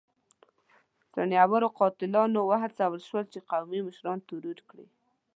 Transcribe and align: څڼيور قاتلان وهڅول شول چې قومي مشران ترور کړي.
څڼيور 1.13 1.63
قاتلان 1.77 2.31
وهڅول 2.49 3.01
شول 3.07 3.25
چې 3.33 3.39
قومي 3.49 3.79
مشران 3.87 4.19
ترور 4.29 4.59
کړي. 4.69 4.87